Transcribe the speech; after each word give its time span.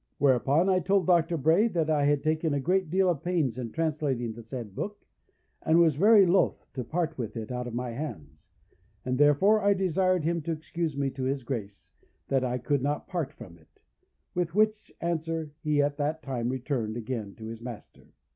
"Whereupon 0.17 0.67
I 0.67 0.79
told 0.79 1.05
Dr. 1.05 1.37
Bray 1.37 1.67
that 1.67 1.87
I 1.87 2.05
had 2.05 2.23
taken 2.23 2.55
a 2.55 2.59
great 2.59 2.89
deal 2.89 3.07
of 3.07 3.21
pains 3.21 3.59
in 3.59 3.69
translating 3.69 4.33
the 4.33 4.41
said 4.41 4.73
book, 4.73 5.05
and 5.61 5.77
was 5.79 5.93
very 5.93 6.25
loth 6.25 6.65
to 6.73 6.83
part 6.83 7.19
with 7.19 7.37
it 7.37 7.51
out 7.51 7.67
of 7.67 7.75
my 7.75 7.91
hands, 7.91 8.49
and 9.05 9.19
therefore 9.19 9.61
I 9.61 9.75
desired 9.75 10.23
him 10.23 10.41
to 10.41 10.53
excuse 10.53 10.97
me 10.97 11.11
to 11.11 11.25
his 11.25 11.43
Grace, 11.43 11.91
that 12.29 12.43
I 12.43 12.57
could 12.57 12.81
not 12.81 13.07
part 13.07 13.31
from 13.31 13.59
it; 13.59 13.79
with 14.33 14.55
which 14.55 14.91
answer 15.01 15.51
he 15.61 15.83
at 15.83 15.97
that 15.97 16.23
time 16.23 16.49
returned 16.49 16.97
again 16.97 17.35
to 17.35 17.45
his 17.45 17.61
master. 17.61 18.07